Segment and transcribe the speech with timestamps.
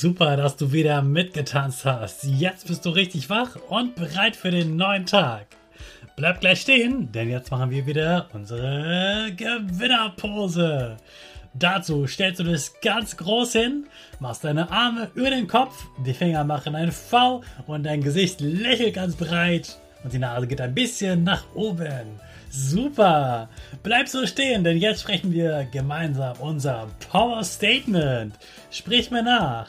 [0.00, 2.22] Super, dass du wieder mitgetanzt hast.
[2.22, 5.48] Jetzt bist du richtig wach und bereit für den neuen Tag.
[6.14, 10.98] Bleib gleich stehen, denn jetzt machen wir wieder unsere Gewinnerpose.
[11.52, 13.86] Dazu stellst du dich ganz groß hin,
[14.20, 18.94] machst deine Arme über den Kopf, die Finger machen ein V und dein Gesicht lächelt
[18.94, 22.20] ganz breit und die Nase geht ein bisschen nach oben.
[22.50, 23.48] Super!
[23.82, 28.34] Bleib so stehen, denn jetzt sprechen wir gemeinsam unser Power Statement.
[28.70, 29.66] Sprich mir nach.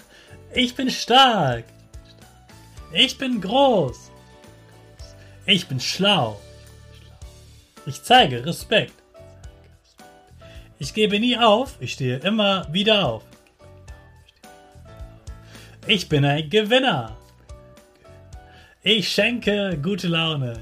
[0.53, 1.66] Ich bin stark.
[2.92, 4.09] Ich bin groß.
[5.45, 6.39] Ich bin schlau.
[7.86, 8.94] Ich zeige Respekt.
[10.80, 13.24] Ich gebe nie auf, ich stehe immer wieder auf.
[15.85, 17.18] Ich bin ein Gewinner.
[18.81, 20.59] Ich schenke gute Laune.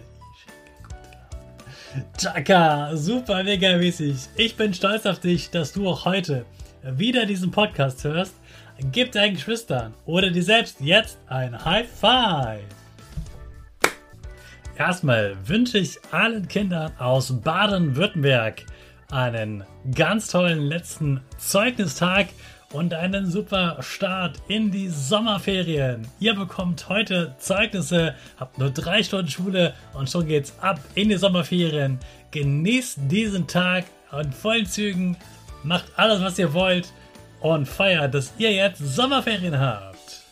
[2.17, 4.17] Chaka, super mega mäßig.
[4.35, 6.45] Ich bin stolz auf dich, dass du auch heute
[6.83, 8.35] wieder diesen Podcast hörst.
[8.91, 12.61] Gib deinen Geschwistern oder dir selbst jetzt ein High Five.
[14.77, 18.63] Erstmal wünsche ich allen Kindern aus Baden-Württemberg
[19.11, 19.63] einen
[19.95, 22.27] ganz tollen letzten Zeugnistag
[22.73, 26.07] und einen super Start in die Sommerferien.
[26.19, 31.17] Ihr bekommt heute Zeugnisse, habt nur drei Stunden Schule und schon geht's ab in die
[31.17, 31.99] Sommerferien.
[32.31, 35.17] Genießt diesen Tag in vollen Zügen,
[35.67, 36.91] macht alles, was ihr wollt
[37.41, 40.23] und feiert, dass ihr jetzt Sommerferien habt.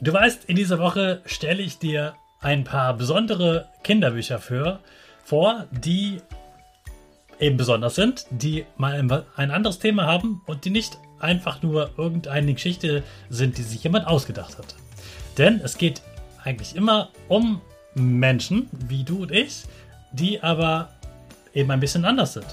[0.00, 4.80] Du weißt, in dieser Woche stelle ich dir ein paar besondere Kinderbücher für,
[5.24, 6.20] vor, die
[7.40, 12.52] eben besonders sind, die mal ein anderes Thema haben und die nicht einfach nur irgendeine
[12.52, 14.76] Geschichte sind, die sich jemand ausgedacht hat.
[15.38, 16.02] Denn es geht
[16.44, 17.62] eigentlich immer um
[17.94, 19.64] Menschen, wie du und ich,
[20.12, 20.90] die aber
[21.54, 22.46] eben ein bisschen anders sind.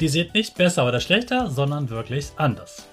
[0.00, 2.86] Die sind nicht besser oder schlechter, sondern wirklich anders.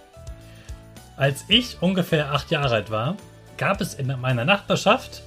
[1.17, 3.15] Als ich ungefähr acht Jahre alt war,
[3.57, 5.21] gab es in meiner Nachbarschaft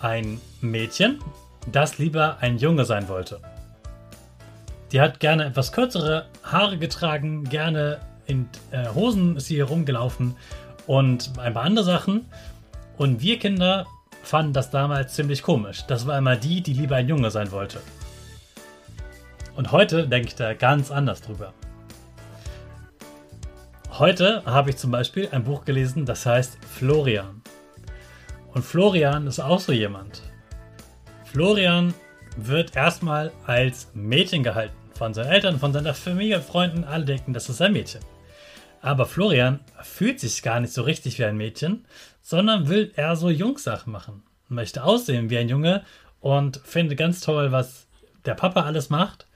[0.00, 1.20] ein Mädchen,
[1.70, 3.40] das lieber ein Junge sein wollte.
[4.92, 10.36] Die hat gerne etwas kürzere Haare getragen, gerne in äh, Hosen ist sie herumgelaufen
[10.86, 12.26] und ein paar andere Sachen.
[12.98, 13.86] Und wir Kinder
[14.22, 15.84] fanden das damals ziemlich komisch.
[15.86, 17.80] Das war einmal die, die lieber ein Junge sein wollte.
[19.54, 21.52] Und heute denke ich da ganz anders drüber.
[23.98, 27.42] Heute habe ich zum Beispiel ein Buch gelesen, das heißt Florian.
[28.54, 30.22] Und Florian ist auch so jemand.
[31.24, 31.92] Florian
[32.36, 37.50] wird erstmal als Mädchen gehalten von seinen Eltern, von seiner Familie, Freunden, alle denken, das
[37.50, 38.00] ist ein Mädchen.
[38.80, 41.84] Aber Florian fühlt sich gar nicht so richtig wie ein Mädchen,
[42.22, 44.22] sondern will eher so Jungsachen machen.
[44.48, 45.84] Möchte aussehen wie ein Junge
[46.20, 47.86] und findet ganz toll, was
[48.24, 49.26] der Papa alles macht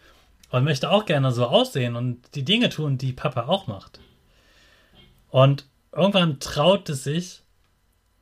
[0.51, 4.01] und möchte auch gerne so aussehen und die Dinge tun, die Papa auch macht.
[5.31, 7.43] Und irgendwann traut es sich,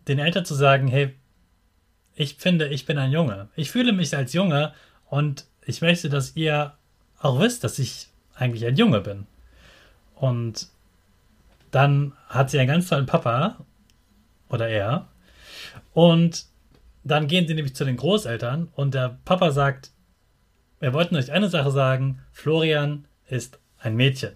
[0.09, 1.15] den Eltern zu sagen, hey,
[2.15, 3.49] ich finde, ich bin ein Junge.
[3.57, 4.73] Ich fühle mich als Junge
[5.11, 6.75] und ich möchte, dass ihr
[7.19, 9.27] auch wisst, dass ich eigentlich ein Junge bin.
[10.15, 10.69] Und
[11.71, 13.59] dann hat sie einen ganz tollen Papa
[14.49, 15.09] oder er.
[15.93, 16.47] Und
[17.03, 19.91] dann gehen sie nämlich zu den Großeltern und der Papa sagt,
[20.85, 24.33] wir wollten euch eine Sache sagen, Florian ist ein Mädchen.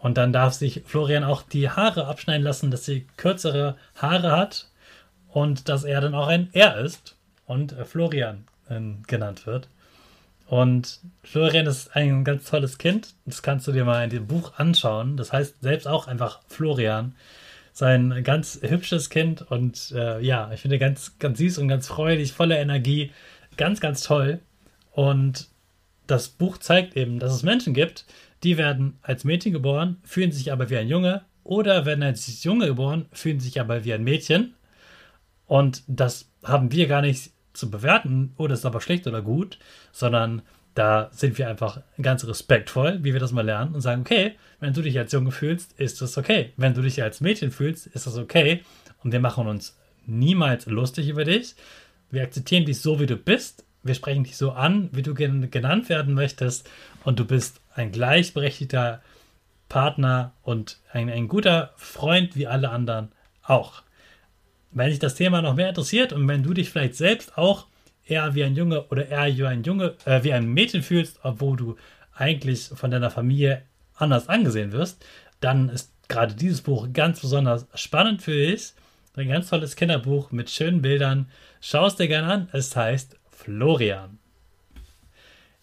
[0.00, 4.68] Und dann darf sich Florian auch die Haare abschneiden lassen, dass sie kürzere Haare hat
[5.28, 7.14] und dass er dann auch ein Er ist
[7.46, 9.68] und Florian äh, genannt wird.
[10.48, 13.14] Und Florian ist ein ganz tolles Kind.
[13.24, 15.16] Das kannst du dir mal in dem Buch anschauen.
[15.16, 17.14] Das heißt selbst auch einfach Florian.
[17.72, 22.32] Sein ganz hübsches Kind und äh, ja, ich finde ganz, ganz süß und ganz freudig,
[22.32, 23.12] voller Energie.
[23.56, 24.40] Ganz, ganz toll.
[24.96, 25.48] Und
[26.06, 28.06] das Buch zeigt eben, dass es Menschen gibt,
[28.42, 32.66] die werden als Mädchen geboren, fühlen sich aber wie ein Junge oder werden als Junge
[32.66, 34.54] geboren, fühlen sich aber wie ein Mädchen.
[35.44, 39.58] Und das haben wir gar nicht zu bewerten, oh, das ist aber schlecht oder gut,
[39.92, 40.40] sondern
[40.72, 44.72] da sind wir einfach ganz respektvoll, wie wir das mal lernen und sagen, okay, wenn
[44.72, 46.54] du dich als Junge fühlst, ist das okay.
[46.56, 48.62] Wenn du dich als Mädchen fühlst, ist das okay.
[49.04, 49.76] Und wir machen uns
[50.06, 51.54] niemals lustig über dich.
[52.10, 53.65] Wir akzeptieren dich so, wie du bist.
[53.86, 56.68] Wir sprechen dich so an, wie du genannt werden möchtest.
[57.04, 59.02] Und du bist ein gleichberechtigter
[59.68, 63.12] Partner und ein, ein guter Freund wie alle anderen
[63.42, 63.82] auch.
[64.70, 67.66] Wenn dich das Thema noch mehr interessiert und wenn du dich vielleicht selbst auch
[68.04, 71.56] eher wie ein Junge oder eher wie ein Junge, äh, wie ein Mädchen fühlst, obwohl
[71.56, 71.76] du
[72.14, 73.62] eigentlich von deiner Familie
[73.94, 75.04] anders angesehen wirst,
[75.40, 78.72] dann ist gerade dieses Buch ganz besonders spannend für dich.
[79.16, 81.30] Ein ganz tolles Kinderbuch mit schönen Bildern.
[81.60, 82.48] Schau es dir gerne an.
[82.52, 84.18] Es heißt Florian.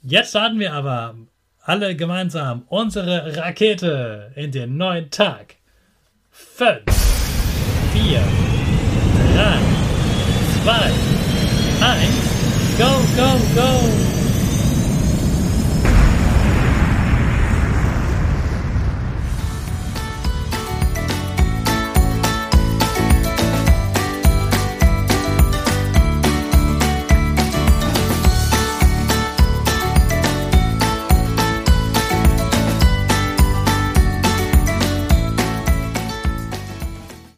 [0.01, 1.15] Jetzt starten wir aber
[1.61, 5.55] alle gemeinsam unsere Rakete in den neuen Tag.
[6.29, 6.83] Fünf,
[7.93, 8.21] vier,
[9.33, 9.59] drei,
[10.63, 10.91] zwei,
[11.85, 12.77] eins.
[12.77, 14.22] Go, go, go!